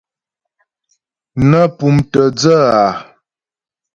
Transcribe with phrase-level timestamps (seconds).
[1.49, 2.81] Nə́ pʉ́mtə̀ dhə́ a.